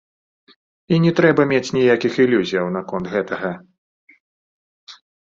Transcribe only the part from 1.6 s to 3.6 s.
ніякіх ілюзіяў наконт гэтага.